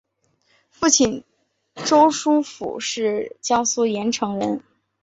[0.71, 1.23] 父亲
[1.75, 4.63] 周书府是江苏盐城人。